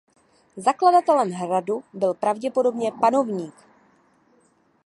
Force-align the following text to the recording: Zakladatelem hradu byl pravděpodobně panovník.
Zakladatelem 0.57 1.31
hradu 1.33 1.83
byl 1.93 2.13
pravděpodobně 2.13 2.91
panovník. 3.01 3.55